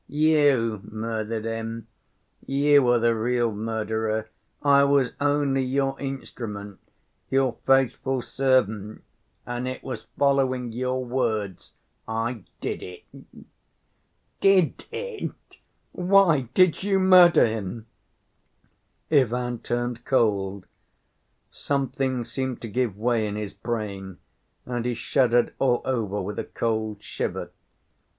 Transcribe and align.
You 0.07 0.81
murdered 0.83 1.45
him; 1.45 1.85
you 2.47 2.87
are 2.89 2.97
the 2.97 3.13
real 3.13 3.51
murderer, 3.51 4.29
I 4.63 4.83
was 4.83 5.13
only 5.21 5.61
your 5.63 5.99
instrument, 5.99 6.79
your 7.29 7.57
faithful 7.67 8.23
servant, 8.23 9.03
and 9.45 9.67
it 9.67 9.83
was 9.83 10.07
following 10.17 10.71
your 10.71 11.05
words 11.05 11.75
I 12.07 12.45
did 12.61 12.81
it." 12.81 13.03
"Did 14.39 14.85
it? 14.91 15.33
Why, 15.91 16.49
did 16.55 16.81
you 16.81 16.97
murder 16.97 17.45
him?" 17.45 17.85
Ivan 19.11 19.59
turned 19.59 20.03
cold. 20.03 20.65
Something 21.51 22.25
seemed 22.25 22.59
to 22.63 22.67
give 22.67 22.97
way 22.97 23.27
in 23.27 23.35
his 23.35 23.53
brain, 23.53 24.17
and 24.65 24.83
he 24.85 24.95
shuddered 24.95 25.53
all 25.59 25.83
over 25.85 26.19
with 26.19 26.39
a 26.39 26.43
cold 26.45 27.03
shiver. 27.03 27.51